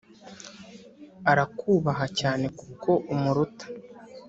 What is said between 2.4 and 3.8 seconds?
kuko umuruta